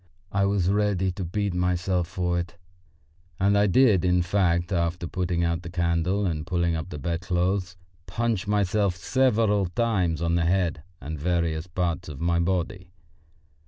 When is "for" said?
2.07-2.39